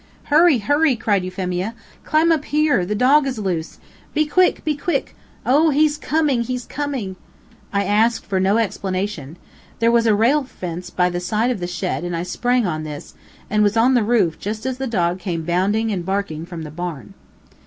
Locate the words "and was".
13.47-13.77